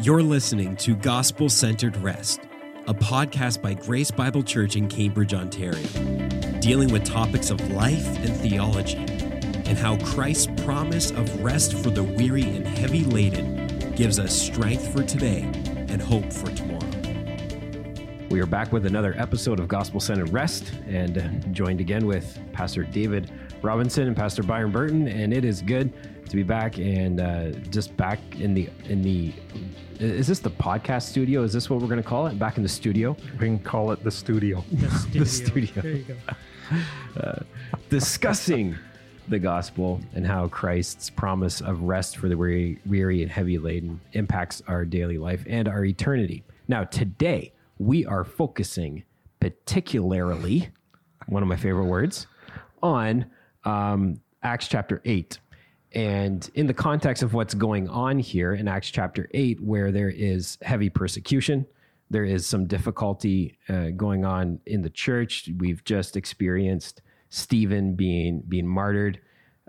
[0.00, 2.42] You're listening to Gospel Centered Rest,
[2.86, 5.84] a podcast by Grace Bible Church in Cambridge, Ontario,
[6.60, 12.04] dealing with topics of life and theology, and how Christ's promise of rest for the
[12.04, 15.40] weary and heavy laden gives us strength for today
[15.88, 16.78] and hope for tomorrow.
[18.30, 22.84] We are back with another episode of Gospel Centered Rest and joined again with Pastor
[22.84, 25.08] David Robinson and Pastor Byron Burton.
[25.08, 25.92] And it is good
[26.28, 29.32] to be back and uh, just back in the in the
[29.98, 31.42] is this the podcast studio?
[31.42, 32.38] Is this what we're going to call it?
[32.38, 33.16] Back in the studio?
[33.32, 34.64] We can call it the studio.
[34.72, 35.18] The studio.
[35.20, 35.82] The studio.
[35.82, 36.14] There you go.
[37.18, 37.40] Uh,
[37.88, 38.76] discussing
[39.28, 44.00] the gospel and how Christ's promise of rest for the weary, weary and heavy laden
[44.12, 46.44] impacts our daily life and our eternity.
[46.68, 49.04] Now, today we are focusing
[49.40, 50.68] particularly,
[51.26, 52.26] one of my favorite words,
[52.82, 53.26] on
[53.64, 55.38] um, Acts chapter 8.
[55.92, 60.10] And in the context of what's going on here in Acts chapter 8, where there
[60.10, 61.66] is heavy persecution,
[62.10, 65.48] there is some difficulty uh, going on in the church.
[65.58, 69.20] We've just experienced Stephen being being martyred,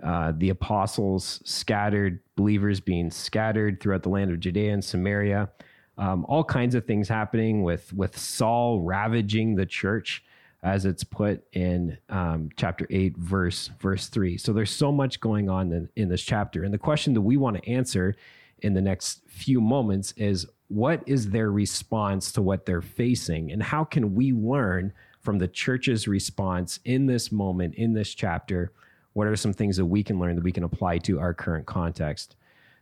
[0.02, 5.50] uh, the apostles scattered, believers being scattered throughout the land of Judea and Samaria.
[5.98, 10.24] Um, all kinds of things happening with with Saul ravaging the church
[10.62, 15.48] as it's put in um, chapter 8 verse verse 3 so there's so much going
[15.48, 16.64] on in, in this chapter.
[16.64, 18.14] And the question that we want to answer
[18.62, 23.50] in the next few moments is what is their response to what they're facing?
[23.50, 28.72] And how can we learn from the church's response in this moment in this chapter?
[29.14, 31.66] What are some things that we can learn that we can apply to our current
[31.66, 32.36] context?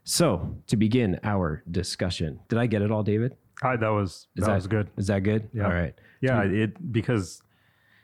[0.05, 3.37] So to begin our discussion did i get it all david?
[3.63, 4.89] Hi, that was is that, was good.
[4.97, 5.49] is that good?
[5.53, 5.65] Yeah.
[5.65, 5.95] all right.
[6.21, 7.43] Yeah, it because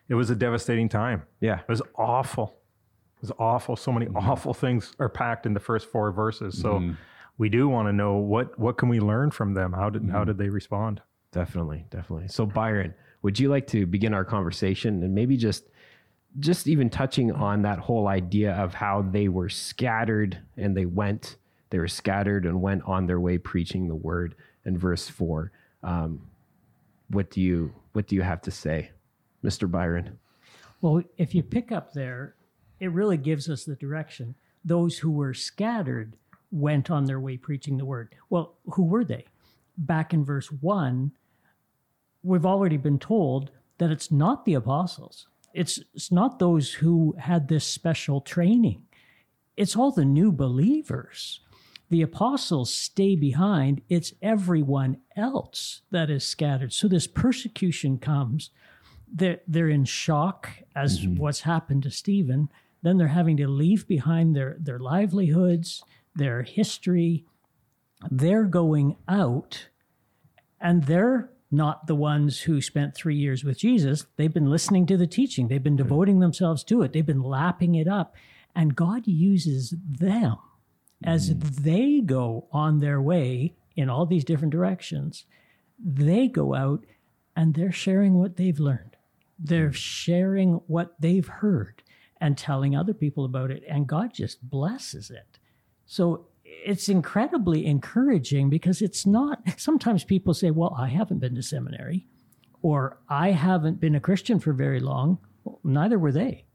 [0.08, 1.22] it was a devastating time.
[1.40, 2.54] yeah It was awful.
[3.16, 3.76] It was awful.
[3.76, 4.16] So many mm-hmm.
[4.16, 6.58] awful things are packed in the first four verses.
[6.60, 6.92] So mm-hmm.
[7.38, 9.72] we do want to know what what can we learn from them?
[9.72, 10.26] How did how mm-hmm.
[10.26, 11.00] did they respond?
[11.32, 12.28] Definitely, definitely.
[12.28, 15.64] So Byron, would you like to begin our conversation and maybe just
[16.38, 21.36] just even touching on that whole idea of how they were scattered and they went,
[21.70, 24.34] they were scattered and went on their way preaching the word
[24.64, 25.52] in verse four.
[25.82, 26.28] Um,
[27.08, 28.90] what do you what do you have to say,
[29.44, 29.70] Mr.
[29.70, 30.18] Byron?
[30.80, 32.34] Well, if you pick up there,
[32.80, 34.34] it really gives us the direction.
[34.64, 36.16] Those who were scattered
[36.50, 38.14] went on their way preaching the word.
[38.30, 39.26] Well, who were they?
[39.76, 41.12] Back in verse 1,
[42.22, 45.26] we've already been told that it's not the apostles.
[45.52, 48.82] It's, it's not those who had this special training.
[49.56, 51.40] It's all the new believers.
[51.90, 53.82] The apostles stay behind.
[53.88, 56.72] It's everyone else that is scattered.
[56.72, 58.50] So this persecution comes
[59.14, 61.16] they're, they're in shock as mm-hmm.
[61.16, 62.48] what's happened to Stephen.
[62.82, 65.82] Then they're having to leave behind their, their livelihoods,
[66.14, 67.24] their history.
[68.10, 69.68] They're going out,
[70.60, 74.06] and they're not the ones who spent three years with Jesus.
[74.16, 77.76] They've been listening to the teaching, they've been devoting themselves to it, they've been lapping
[77.76, 78.14] it up.
[78.56, 80.36] And God uses them
[81.02, 81.62] as mm-hmm.
[81.62, 85.24] they go on their way in all these different directions.
[85.78, 86.84] They go out
[87.36, 88.93] and they're sharing what they've learned.
[89.38, 91.82] They're sharing what they've heard
[92.20, 93.64] and telling other people about it.
[93.68, 95.38] And God just blesses it.
[95.86, 101.42] So it's incredibly encouraging because it's not, sometimes people say, well, I haven't been to
[101.42, 102.06] seminary
[102.62, 105.18] or I haven't been a Christian for very long.
[105.44, 106.46] Well, neither were they.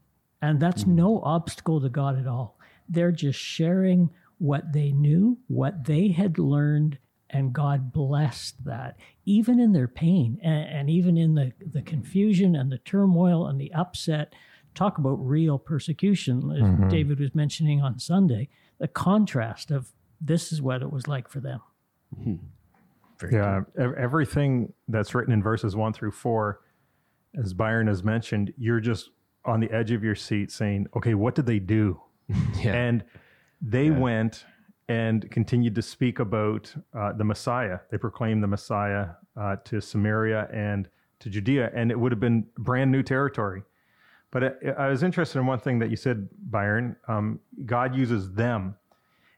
[0.41, 0.95] And that's mm-hmm.
[0.95, 2.57] no obstacle to God at all.
[2.87, 4.09] They're just sharing
[4.39, 6.97] what they knew, what they had learned,
[7.29, 12.55] and God blessed that, even in their pain and, and even in the, the confusion
[12.55, 14.33] and the turmoil and the upset.
[14.75, 16.89] Talk about real persecution, as mm-hmm.
[16.89, 19.91] David was mentioning on Sunday, the contrast of
[20.21, 21.59] this is what it was like for them.
[22.21, 22.35] Hmm.
[23.19, 26.61] Very Yeah, ev- everything that's written in verses one through four,
[27.37, 29.09] as Byron has mentioned, you're just
[29.45, 32.01] on the edge of your seat saying, okay, what did they do?
[32.61, 32.73] Yeah.
[32.73, 33.03] And
[33.61, 34.45] they went
[34.89, 37.79] and continued to speak about uh, the Messiah.
[37.91, 42.45] They proclaimed the Messiah uh, to Samaria and to Judea, and it would have been
[42.57, 43.61] brand new territory.
[44.31, 46.95] But I, I was interested in one thing that you said, Byron.
[47.07, 48.75] Um, God uses them,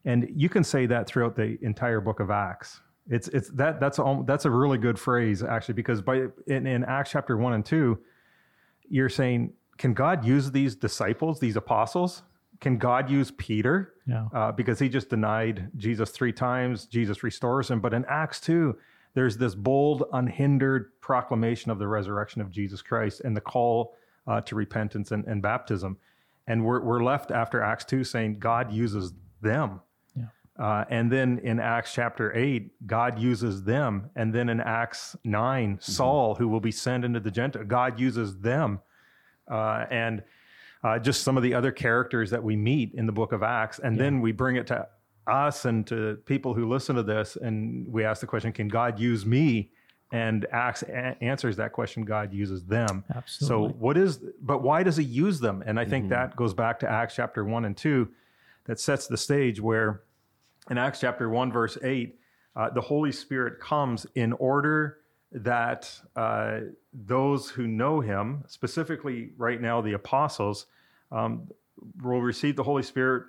[0.06, 2.80] and you can say that throughout the entire book of Acts.
[3.10, 6.84] It's it's that that's all, that's a really good phrase actually because by in, in
[6.86, 8.00] Acts chapter one and two,
[8.88, 12.24] you're saying, can God use these disciples, these apostles?
[12.62, 13.96] Can God use Peter?
[14.06, 14.28] Yeah.
[14.34, 16.86] Uh, because he just denied Jesus three times.
[16.86, 17.82] Jesus restores him.
[17.82, 18.78] But in Acts 2,
[19.16, 23.96] there's this bold, unhindered proclamation of the resurrection of Jesus Christ and the call
[24.28, 25.98] uh, to repentance and, and baptism.
[26.48, 29.82] And we're, we're left after Acts 2 saying God uses them.
[30.16, 30.26] Yeah.
[30.60, 34.12] Uh, and then in Acts chapter 8, God uses them.
[34.16, 38.38] And then in Acts 9, Saul, who will be sent into the Gentile, God uses
[38.38, 38.82] them.
[39.50, 40.24] Uh, and
[40.84, 43.80] uh, just some of the other characters that we meet in the book of Acts.
[43.80, 44.04] And yeah.
[44.04, 44.88] then we bring it to
[45.28, 49.00] us and to people who listen to this, and we ask the question Can God
[49.00, 49.72] use me?
[50.14, 53.06] And Acts a- answers that question God uses them.
[53.16, 53.70] Absolutely.
[53.70, 55.64] So, what is, but why does he use them?
[55.66, 56.14] And I think mm-hmm.
[56.14, 58.10] that goes back to Acts chapter 1 and 2
[58.66, 60.02] that sets the stage where
[60.70, 62.20] in Acts chapter 1, verse 8,
[62.56, 64.98] uh, the Holy Spirit comes in order
[65.32, 66.60] that uh,
[66.94, 70.66] those who know him, specifically right now the apostles,
[71.12, 71.48] um,
[72.02, 73.26] will receive the Holy Spirit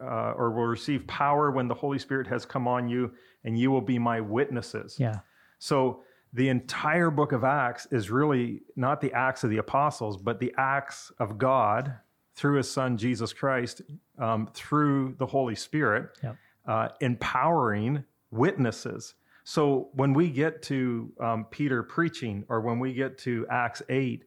[0.00, 3.12] uh, or will receive power when the Holy Spirit has come on you,
[3.44, 4.96] and you will be my witnesses.
[4.98, 5.18] Yeah.
[5.58, 6.02] So
[6.32, 10.54] the entire book of Acts is really not the Acts of the apostles, but the
[10.56, 11.94] acts of God
[12.34, 13.82] through his son Jesus Christ,
[14.18, 16.36] um, through the Holy Spirit, yep.
[16.66, 19.14] uh, empowering witnesses.
[19.50, 24.22] So when we get to um, Peter preaching, or when we get to Acts eight,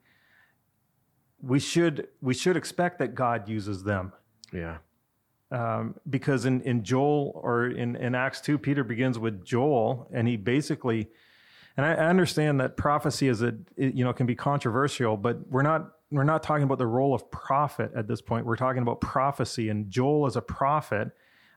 [1.41, 4.11] we should we should expect that God uses them.
[4.51, 4.79] Yeah.
[5.49, 10.27] Um, because in, in Joel or in, in Acts 2, Peter begins with Joel, and
[10.27, 11.07] he basically,
[11.77, 15.47] and I, I understand that prophecy is a, it, you know, can be controversial, but
[15.47, 18.45] we're not, we're not talking about the role of prophet at this point.
[18.45, 21.11] We're talking about prophecy, and Joel as a prophet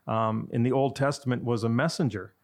[0.07, 2.36] um, in the Old Testament was a messenger.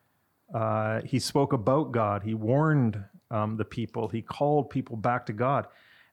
[0.52, 2.22] Uh, he spoke about God.
[2.22, 4.08] He warned um, the people.
[4.08, 5.66] He called people back to God,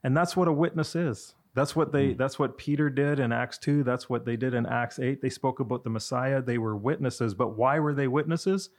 [0.03, 1.36] and that's what a witness is.
[1.56, 2.12] That's what they.
[2.12, 2.18] Hmm.
[2.18, 3.83] That's what Peter did in Acts two.
[3.83, 5.21] That's what they did in Acts eight.
[5.21, 6.41] They spoke about the Messiah.
[6.41, 7.33] They were witnesses.
[7.33, 8.69] But why were they witnesses?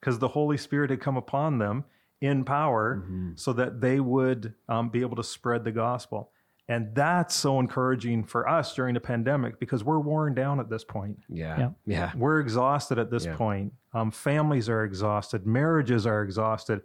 [0.00, 1.84] Because the Holy Spirit had come upon them
[2.20, 3.32] in power, mm-hmm.
[3.34, 6.30] so that they would um, be able to spread the gospel.
[6.68, 10.82] And that's so encouraging for us during the pandemic because we're worn down at this
[10.82, 11.16] point.
[11.28, 11.58] Yeah.
[11.58, 11.70] Yeah.
[11.86, 12.12] yeah.
[12.16, 13.36] We're exhausted at this yeah.
[13.36, 13.72] point.
[13.94, 16.82] Um, families are exhausted, marriages are exhausted.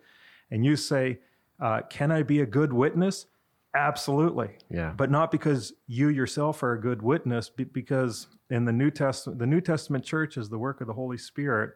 [0.51, 1.19] And you say,
[1.59, 3.25] uh, Can I be a good witness?
[3.73, 4.49] Absolutely.
[4.69, 4.93] Yeah.
[4.95, 9.47] But not because you yourself are a good witness, because in the New Testament, the
[9.47, 11.71] New Testament church is the work of the Holy Spirit,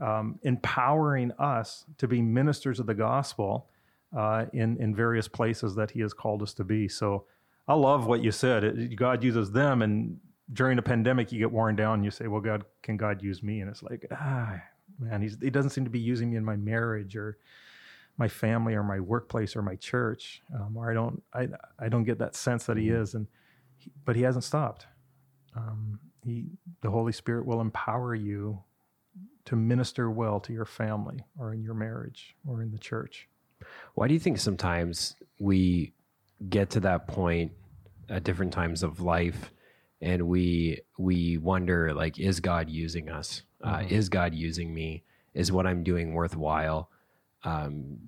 [0.00, 3.68] um, empowering us to be ministers of the gospel
[4.16, 6.88] uh, in in various places that He has called us to be.
[6.88, 7.24] So
[7.66, 8.64] I love what you said.
[8.64, 10.18] It, God uses them, and
[10.52, 11.94] during a pandemic, you get worn down.
[11.94, 14.60] And you say, "Well, God, can God use me?" And it's like, ah,
[14.98, 17.38] man, he's, He doesn't seem to be using me in my marriage or
[18.16, 22.04] my family or my workplace or my church, um, or I don't, I, I don't
[22.04, 23.02] get that sense that He mm-hmm.
[23.02, 23.14] is.
[23.14, 23.26] And
[23.76, 24.86] he, but He hasn't stopped.
[25.56, 26.46] Um, he,
[26.80, 28.62] the Holy Spirit will empower you
[29.44, 33.28] to minister well to your family or in your marriage or in the church.
[33.94, 35.92] Why do you think sometimes we
[36.48, 37.52] get to that point
[38.08, 39.50] at different times of life
[40.00, 43.42] and we we wonder like is god using us?
[43.62, 43.94] Uh, mm-hmm.
[43.94, 45.04] is god using me?
[45.32, 46.90] Is what i'm doing worthwhile?
[47.44, 47.98] Um,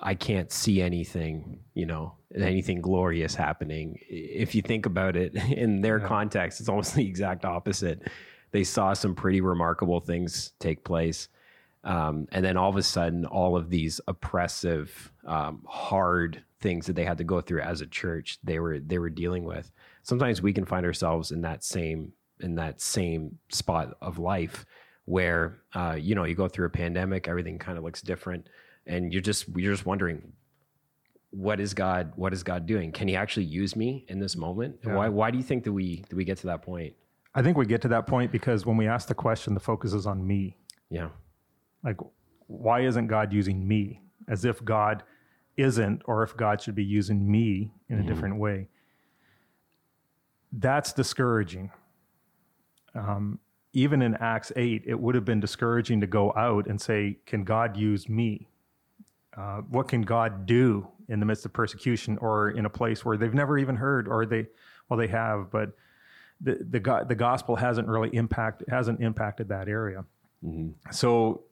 [0.00, 3.98] i can't see anything you know anything glorious happening.
[4.08, 6.06] If you think about it in their yeah.
[6.06, 8.08] context it's almost the exact opposite.
[8.52, 11.28] They saw some pretty remarkable things take place
[11.84, 16.94] um, and then all of a sudden all of these oppressive um, hard things that
[16.94, 19.70] they had to go through as a church they were they were dealing with.
[20.02, 24.64] Sometimes we can find ourselves in that same in that same spot of life
[25.06, 28.48] where uh, you know you go through a pandemic everything kind of looks different
[28.86, 30.32] and you're just you're just wondering
[31.30, 32.92] what is god what is god doing?
[32.92, 34.76] Can he actually use me in this moment?
[34.86, 34.94] Yeah.
[34.94, 36.94] why why do you think that we that we get to that point?
[37.34, 39.94] I think we get to that point because when we ask the question the focus
[39.94, 40.58] is on me.
[40.88, 41.08] Yeah
[41.84, 41.96] like
[42.46, 45.02] why isn't god using me as if god
[45.56, 48.08] isn't or if God should be using me in a mm-hmm.
[48.08, 48.68] different way.
[50.52, 51.70] That's discouraging.
[52.94, 53.38] Um,
[53.72, 57.44] even in Acts 8, it would have been discouraging to go out and say, Can
[57.44, 58.48] God use me?
[59.36, 63.16] Uh, what can God do in the midst of persecution or in a place where
[63.16, 64.46] they've never even heard, or they,
[64.88, 65.70] well, they have, but
[66.42, 70.04] the, the, the gospel hasn't really impact, hasn't impacted that area.
[70.44, 70.90] Mm-hmm.
[70.90, 71.44] So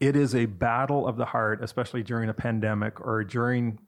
[0.00, 3.78] it is a battle of the heart, especially during a pandemic or during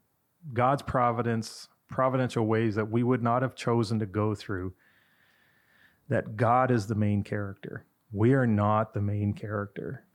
[0.53, 4.73] God's providence, providential ways that we would not have chosen to go through.
[6.09, 7.85] That God is the main character.
[8.11, 10.05] We are not the main character.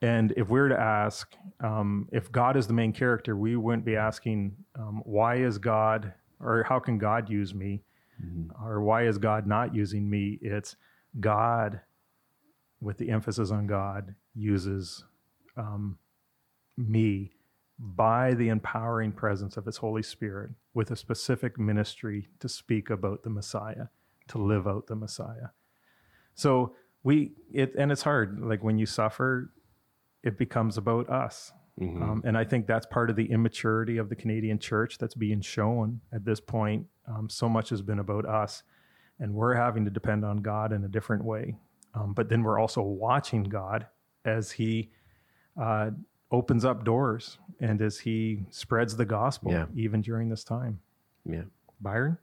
[0.00, 3.84] And if we were to ask um, if God is the main character, we wouldn't
[3.84, 7.82] be asking, um, why is God, or how can God use me?
[8.24, 8.64] Mm-hmm.
[8.64, 10.38] Or why is God not using me?
[10.40, 10.76] It's
[11.18, 11.80] God,
[12.80, 15.04] with the emphasis on God, uses
[15.58, 15.98] um,
[16.76, 17.32] me
[17.78, 23.22] by the empowering presence of His Holy Spirit with a specific ministry to speak about
[23.22, 23.86] the Messiah,
[24.28, 25.48] to live out the Messiah.
[26.34, 28.40] So we it and it's hard.
[28.40, 29.52] Like when you suffer,
[30.22, 31.52] it becomes about us.
[32.02, 35.40] Um, and I think that's part of the immaturity of the Canadian church that's being
[35.40, 36.86] shown at this point.
[37.06, 38.64] Um, so much has been about us,
[39.20, 41.56] and we're having to depend on God in a different way.
[41.94, 43.86] Um, but then we're also watching God
[44.24, 44.90] as He
[45.58, 45.90] uh,
[46.30, 49.66] opens up doors and as He spreads the gospel, Yeah.
[49.74, 50.80] even during this time.
[51.24, 51.42] Yeah.
[51.80, 52.18] Byron?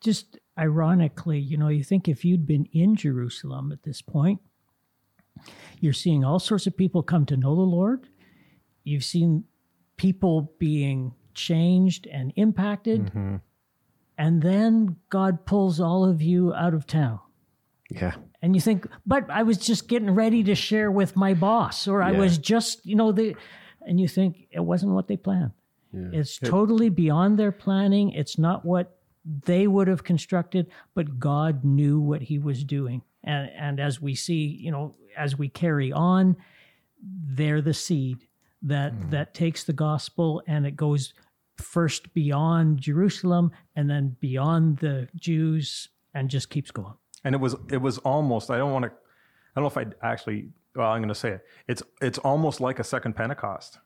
[0.00, 4.40] just ironically, you know, you think if you'd been in Jerusalem at this point,
[5.80, 8.08] you're seeing all sorts of people come to know the Lord.
[8.84, 9.44] You've seen
[9.96, 13.10] people being changed and impacted.
[14.16, 17.18] And then God pulls all of you out of town.
[17.90, 18.14] Yeah.
[18.40, 22.02] And you think, but I was just getting ready to share with my boss, or
[22.02, 23.34] I was just, you know, the,
[23.82, 25.50] and you think it wasn't what they planned.
[25.92, 28.10] It's totally beyond their planning.
[28.10, 33.02] It's not what they would have constructed, but God knew what He was doing.
[33.24, 36.36] And and as we see, you know, as we carry on,
[37.02, 38.26] they're the seed
[38.62, 39.10] that mm.
[39.10, 41.14] that takes the gospel and it goes
[41.56, 46.94] first beyond Jerusalem and then beyond the Jews and just keeps going.
[47.24, 49.94] And it was it was almost i don't want to i don't know if i'd
[50.02, 51.46] actually well i'm going to say it.
[51.66, 53.78] It's it's almost like a second pentecost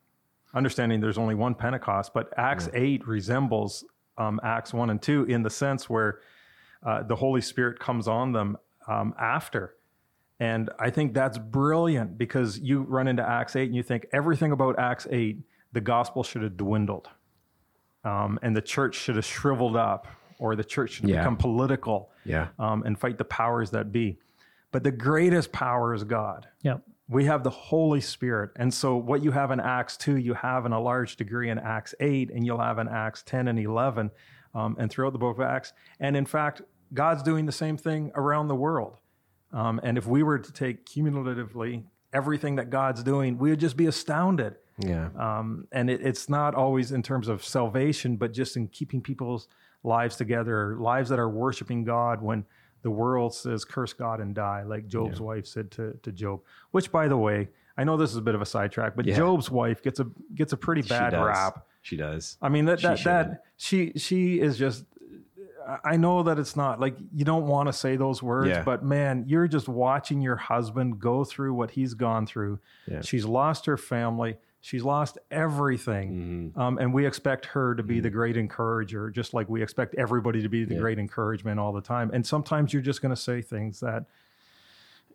[0.55, 3.85] understanding there's only one pentecost but acts 8 resembles
[4.19, 6.21] um, acts 1 and 2 in the sense where
[6.85, 9.77] uh, the holy spirit comes on them um, after.
[10.41, 14.53] And i think that's brilliant because you run into acts 8 and you think everything
[14.53, 15.39] about acts 8
[15.73, 17.09] the gospel should have dwindled
[18.05, 20.07] um, and the church should have shriveled up
[20.43, 21.21] or the church should Yeah.
[21.21, 22.49] become political Yeah.
[22.59, 24.19] um, and fight the powers that be.
[24.73, 26.49] But the greatest power is God.
[26.63, 26.83] Yep.
[27.09, 28.51] We have the Holy Spirit.
[28.57, 31.59] And so, what you have in Acts 2, you have in a large degree in
[31.59, 34.11] Acts 8, and you'll have in Acts 10 and 11,
[34.55, 35.73] um, and throughout the book of Acts.
[36.01, 36.63] And in fact,
[36.95, 38.97] God's doing the same thing around the world.
[39.53, 43.77] Um, and if we were to take cumulatively everything that God's doing, we would just
[43.77, 44.57] be astounded.
[44.79, 45.11] Yeah.
[45.17, 49.49] Um, and it, it's not always in terms of salvation, but just in keeping people's
[49.83, 52.45] lives together, lives that are worshiping God when
[52.83, 56.41] the world says, curse God and die, like Job's wife said to, to Job.
[56.73, 59.17] Which, by the way, I know this is a bit of a sidetrack, but Yeah.
[59.17, 61.67] Job's wife gets a gets a pretty bad she rap.
[61.83, 62.37] She does.
[62.43, 64.85] I mean that that, that she she is just.
[65.85, 68.63] I know that it's not like you don't want to say those words, Yeah.
[68.63, 72.59] but man, you're just watching your husband go through what he's gone through.
[72.87, 73.01] Yeah.
[73.03, 74.37] She's lost her family.
[74.61, 76.53] She's lost everything.
[76.55, 76.61] Mm-hmm.
[76.61, 80.41] Um, and we expect her to be the great encourager, just like we expect everybody
[80.43, 82.11] to be the great encouragement all the time.
[82.15, 84.05] And sometimes you're just going to say things that,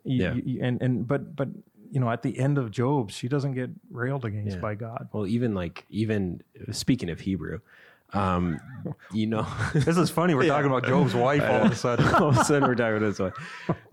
[0.03, 0.33] you, Yeah.
[0.33, 1.49] you- and and but but
[1.89, 4.61] you know, at the end of Job, she doesn't get railed against Yeah.
[4.61, 5.07] by God.
[5.13, 7.59] Well, even like even speaking of Hebrew,
[8.13, 8.59] um,
[9.11, 10.33] you know, This is funny.
[10.33, 12.07] We're talking about Job's wife all of a sudden.
[12.15, 13.31] all of a sudden we're talking about this way.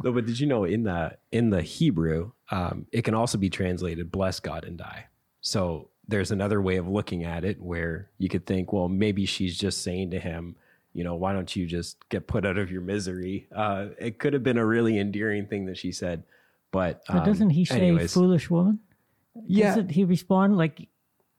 [0.02, 3.50] No, but did you know in the in the Hebrew, um, it can also be
[3.50, 5.06] translated "bless God and die."
[5.40, 9.56] So there's another way of looking at it where you could think, well, maybe she's
[9.58, 10.54] just saying to him,
[10.92, 13.48] you know, why don't you just get put out of your misery?
[13.54, 16.22] Uh, it could have been a really endearing thing that she said,
[16.70, 18.80] but, But um, doesn't he say anyways, foolish woman?
[19.46, 19.68] Yeah.
[19.68, 20.88] Doesn't he respond like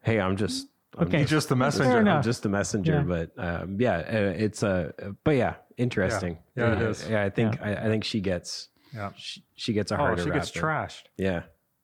[0.02, 1.20] Hey, I'm just I'm Okay.
[1.20, 1.98] He's just the messenger.
[2.00, 2.16] enough.
[2.18, 3.02] I'm just a messenger, Yeah.
[3.02, 4.92] but um, yeah, uh, it's a.
[5.24, 6.38] but yeah, interesting.
[6.56, 6.68] Yeah.
[6.68, 7.08] Yeah, it is.
[7.08, 8.68] Yeah, I think I, I think she gets.
[8.94, 9.10] Yeah.
[9.16, 10.12] She, she gets a harder.
[10.12, 10.32] Oh, harder.
[10.32, 11.02] she gets rap trashed.
[11.18, 11.42] Yeah,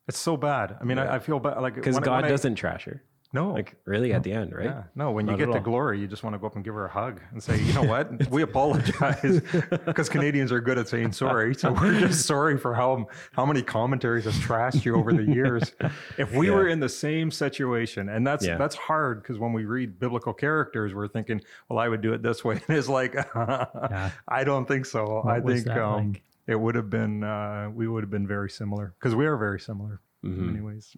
[0.09, 0.77] It's so bad.
[0.81, 1.61] I mean, I, I feel bad.
[1.61, 3.03] Like because God I- doesn't trash her.
[3.35, 4.67] No, Like really at the end, right?
[4.67, 5.11] Yeah, no.
[5.11, 6.91] When you get to glory, you just want to go up and give her a
[6.91, 8.29] hug and say, "You know what?
[8.31, 9.41] we apologize,"
[9.87, 11.55] because Canadians are good at saying sorry.
[11.55, 15.73] So we're just sorry for how how many commentaries have trashed you over the years.
[16.19, 18.59] If we were in the same situation, and that's Yeah.
[18.59, 22.23] that's hard because when we read biblical characters, we're thinking, "Well, I would do it
[22.23, 25.23] this way," and it's like, I don't think so.
[25.27, 26.23] I think um, like?
[26.47, 29.59] it would have been uh, we would have been very similar because we are very
[29.61, 30.39] similar Mm-hmm.
[30.41, 30.97] in many ways.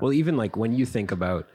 [0.00, 1.46] Well, even like when you think about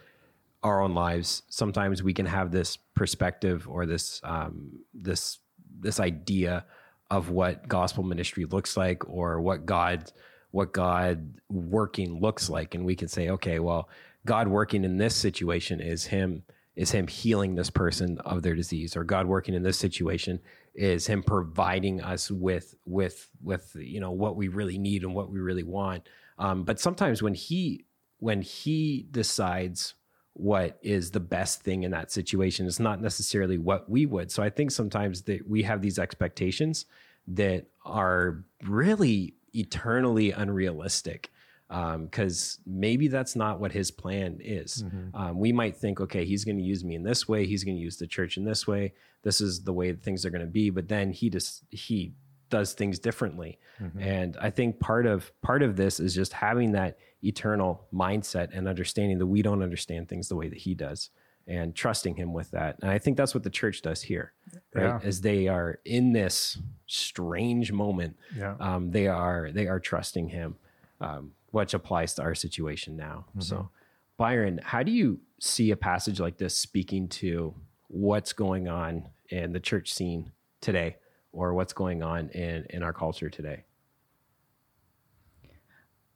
[0.64, 5.40] our own lives, sometimes we can have this perspective or this um, this
[5.80, 6.66] this idea
[7.10, 10.12] of what gospel ministry looks like or what God
[10.52, 13.88] what God working looks like, and we can say, okay, well,
[14.26, 16.44] God working in this situation is Him
[16.76, 20.40] is Him healing this person of their disease, or God working in this situation
[20.74, 25.30] is Him providing us with with with you know what we really need and what
[25.30, 26.08] we really want.
[26.38, 27.86] Um, but sometimes when He
[28.18, 29.94] when He decides
[30.40, 34.32] what is the best thing in that situation It's not necessarily what we would.
[34.32, 36.86] So I think sometimes that we have these expectations
[37.28, 41.32] that are really eternally unrealistic
[41.70, 44.84] um, because maybe that's not what his plan is.
[44.84, 45.16] Mm-hmm.
[45.16, 47.46] Um, we might think, okay, he's going to use me in this way.
[47.46, 48.94] He's going to use the church in this way.
[49.24, 50.70] This is the way things are going to be.
[50.70, 52.14] But then he just he
[52.50, 53.60] does things differently.
[53.80, 54.00] Mm-hmm.
[54.00, 58.68] And I think part of part of this is just having that eternal mindset and
[58.68, 61.10] understanding that we don't understand things the way that he does
[61.48, 62.78] and trusting him with that.
[62.82, 64.34] And I think that's what the church does here,
[64.74, 64.84] right?
[64.84, 65.00] Yeah.
[65.04, 68.56] As they are in this strange moment, Yeah.
[68.60, 70.58] um, they are they are trusting him,
[71.02, 73.26] um, which applies to our situation now.
[73.40, 73.70] So,
[74.18, 77.54] Byron, how do you see a passage like this speaking to
[77.88, 80.98] what's going on in the church scene today,
[81.32, 83.64] or what's going on in in our culture today?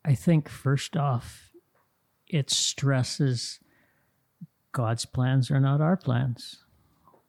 [0.05, 1.51] I think first off,
[2.27, 3.59] it stresses
[4.71, 6.63] God's plans are not our plans.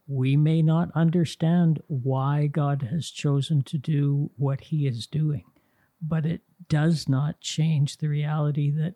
[0.06, 5.44] We may not understand why God has chosen to do what he is doing,
[6.02, 8.94] but it does not change the reality that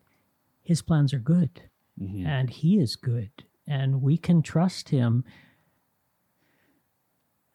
[0.63, 1.63] his plans are good
[2.01, 2.27] mm-hmm.
[2.27, 3.31] and he is good
[3.67, 5.25] and we can trust him.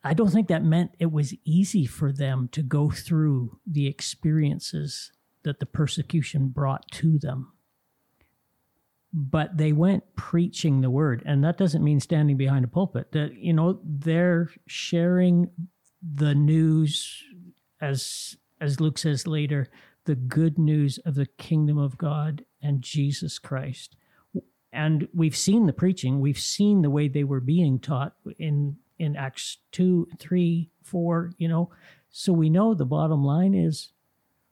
[0.03, 5.12] I don't think that meant it was easy for them to go through the experiences
[5.43, 7.51] that the persecution brought to them.
[9.13, 13.12] But they went preaching the word, and that doesn't mean standing behind a pulpit.
[13.12, 15.50] That you know they're sharing
[16.01, 17.23] the news,
[17.79, 19.69] as as Luke says later,
[20.05, 23.95] the good news of the kingdom of God and Jesus Christ.
[24.71, 29.15] And we've seen the preaching, we've seen the way they were being taught in in
[29.15, 31.33] Acts two, three, four.
[31.38, 31.69] You know,
[32.09, 33.91] so we know the bottom line is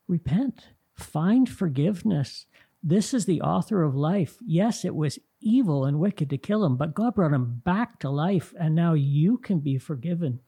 [0.08, 2.46] repent, find forgiveness.
[2.84, 4.38] This is the author of life.
[4.46, 8.10] Yes, it was evil and wicked to kill him, but God brought him back to
[8.10, 10.40] life, and now you can be forgiven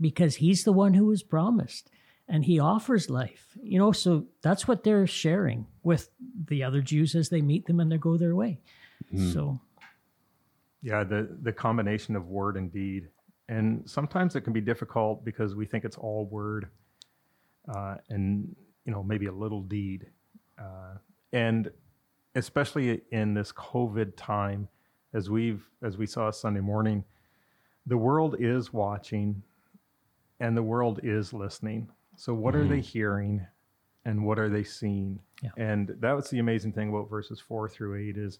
[0.00, 1.90] because he's the one who was promised
[2.28, 3.58] and he offers life.
[3.62, 6.08] You know, so that's what they're sharing with
[6.48, 8.60] the other Jews as they meet them and they go their way.
[9.32, 9.60] So,
[10.82, 13.08] Yeah, the the combination of word and deed,
[13.48, 16.68] and sometimes it can be difficult because we think it's all word,
[17.74, 20.06] uh, and you know maybe a little deed,
[20.58, 20.94] uh,
[21.32, 21.70] and
[22.34, 24.68] especially in this COVID time,
[25.12, 27.04] as we've as we saw Sunday morning,
[27.86, 29.42] the world is watching,
[30.38, 31.88] and the world is listening.
[32.16, 33.46] So what are they hearing,
[34.04, 35.20] and what are they seeing?
[35.42, 35.50] Yeah.
[35.56, 38.38] And that was the amazing thing about verses four through eight is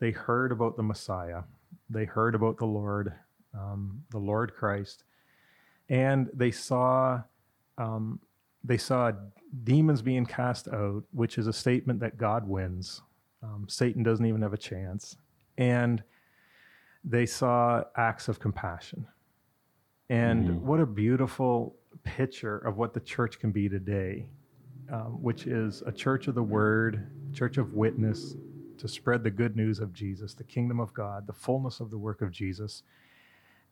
[0.00, 1.42] they heard about the Messiah,
[1.88, 3.12] they heard about the Lord,
[3.54, 5.04] um, the Lord Christ,
[5.88, 7.22] and they saw
[7.78, 8.18] um,
[8.64, 9.12] they saw
[9.64, 13.02] demons being cast out, which is a statement that God wins.
[13.42, 15.16] Um, Satan doesn't even have a chance,
[15.58, 16.02] and
[17.04, 19.06] they saw acts of compassion.
[20.10, 24.26] And what a beautiful picture of what the church can be today,
[24.92, 28.34] um, which is a church of the word, church of witness,
[28.78, 31.98] to spread the good news of Jesus, the kingdom of God, the fullness of the
[31.98, 32.82] work of Jesus,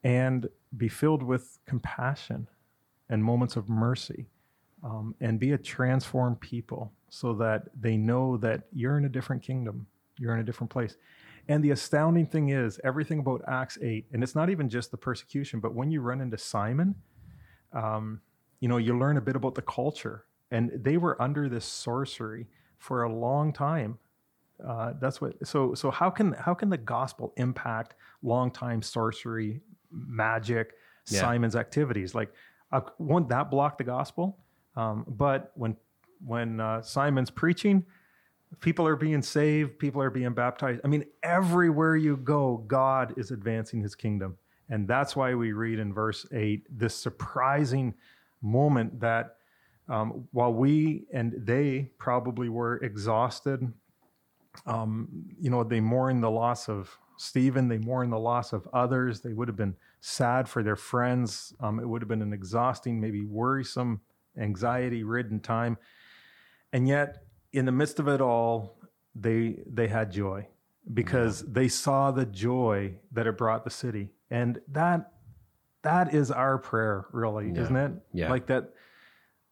[0.05, 2.47] and be filled with compassion
[3.09, 4.27] and moments of mercy,
[4.83, 9.43] um, and be a transformed people so that they know that you're in a different
[9.43, 9.87] kingdom,
[10.19, 10.97] you're in a different place.
[11.49, 14.99] And the astounding thing is, everything about Acts 8, and it's not even just the
[14.99, 16.95] persecution, but when you run into Simon,
[17.73, 18.21] um,
[18.61, 20.25] you know, you learn a bit about the culture.
[20.51, 22.47] And they were under this sorcery
[22.79, 23.99] for a long time.
[24.67, 25.35] Uh, that's what.
[25.47, 29.61] So, so how can how can the gospel impact long time sorcery,
[29.91, 30.73] magic,
[31.09, 31.21] Yeah.
[31.21, 32.15] Simon's activities?
[32.15, 32.33] Like,
[32.73, 34.39] uh, won't that block the gospel?
[34.79, 35.77] Um, but when
[36.25, 37.85] when uh, Simon's preaching,
[38.61, 40.81] people are being saved, people are being baptized.
[40.85, 44.37] I mean, everywhere you go, God is advancing His kingdom,
[44.69, 47.95] and that's why we read in verse eight this surprising
[48.41, 49.37] moment that
[49.89, 53.73] um, while we and they probably were exhausted
[54.67, 55.09] um,
[55.41, 59.21] you know, they mourn the loss of Stephen, they mourn the loss of others.
[59.21, 61.53] They would have been sad for their friends.
[61.61, 64.01] Um, it would have been an exhausting, maybe worrisome,
[64.39, 65.77] anxiety ridden time.
[66.73, 68.79] And yet, in the midst of it all,
[69.15, 70.47] they they had joy
[70.93, 74.11] because they saw the joy that it brought the city.
[74.31, 75.13] And that
[75.83, 77.61] that is our prayer, really, Yeah.
[77.63, 77.93] isn't it?
[78.13, 78.31] Yeah.
[78.31, 78.75] Like that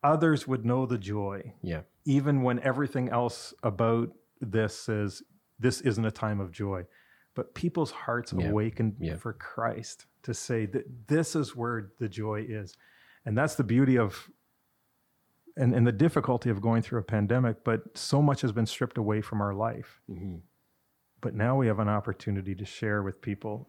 [0.03, 1.83] others would know the joy Yeah.
[2.05, 5.23] even when everything else about this says
[5.59, 6.87] this isn't a time of joy.
[7.35, 8.49] But people's hearts Yeah.
[8.49, 9.17] awakened Yeah.
[9.17, 12.77] for Christ to say that this is where the joy is.
[13.25, 14.31] And that's the beauty of
[15.57, 18.99] and, and the difficulty of going through a pandemic, but so much has been stripped
[18.99, 20.01] away from our life.
[20.09, 20.41] Mhm.
[21.21, 23.69] But now we have an opportunity to share with people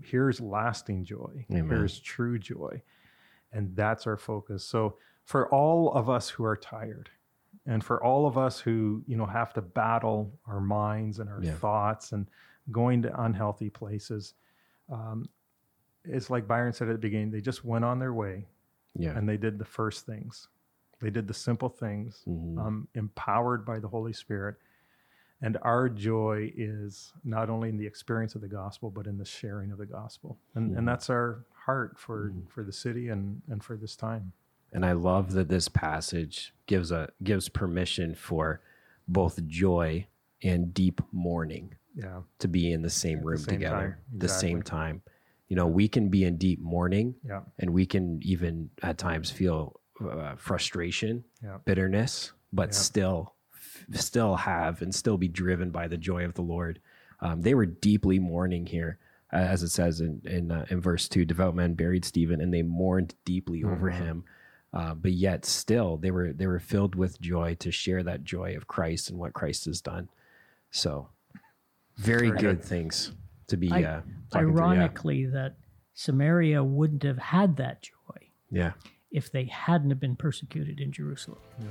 [0.00, 1.68] here's lasting joy, Amen.
[1.68, 2.80] here's true joy.
[3.52, 4.64] And that's our focus.
[4.64, 7.10] So for all of us who are tired,
[7.66, 11.42] and for all of us who you know have to battle our minds and our
[11.42, 11.54] Yeah.
[11.54, 12.30] thoughts and
[12.70, 14.34] going to unhealthy places,
[14.88, 15.28] um,
[16.04, 17.30] it's like Byron said at the beginning.
[17.30, 18.46] They just went on their way,
[18.94, 19.18] Yeah.
[19.18, 20.48] and they did the first things.
[21.00, 22.58] They did the simple things, mm-hmm.
[22.58, 24.56] um, empowered by the Holy Spirit.
[25.40, 29.24] And our joy is not only in the experience of the gospel, but in the
[29.24, 30.36] sharing of the gospel.
[30.54, 30.86] And, and mm-hmm.
[30.86, 32.46] that's our heart for, mm-hmm.
[32.48, 34.32] for the city and, and for this time.
[34.72, 38.60] And I love that this passage gives a gives permission for
[39.06, 40.06] both joy
[40.42, 42.20] and deep mourning Yeah.
[42.40, 44.18] to be in the same room same together time.
[44.18, 45.02] the same time.
[45.48, 47.40] You know, we can be in deep mourning Yeah.
[47.58, 51.58] and we can even at times feel uh, frustration, Yeah.
[51.64, 52.72] bitterness, but Yeah.
[52.74, 53.34] still
[53.92, 56.80] still have and still be driven by the joy of the Lord.
[57.20, 58.98] Um, they were deeply mourning here,
[59.32, 61.24] uh, as it says in in, uh, in verse two.
[61.24, 64.04] Devout men buried Stephen, and they mourned deeply over Mm-hmm.
[64.04, 64.24] him.
[64.72, 68.54] Uh, but yet, still, they were they were filled with joy to share that joy
[68.56, 70.08] of Christ and what Christ has done.
[70.70, 71.08] So,
[71.96, 73.12] very, Very good things
[73.46, 73.70] to be.
[73.72, 74.58] I- uh, talking through.
[74.60, 75.56] Ironically, that
[75.94, 77.94] Samaria wouldn't have had that joy
[78.50, 78.72] yeah,
[79.10, 81.40] if they hadn't have been persecuted in Jerusalem.
[81.60, 81.68] Yeah.